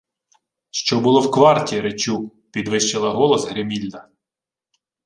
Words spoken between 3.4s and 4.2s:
Гримільда.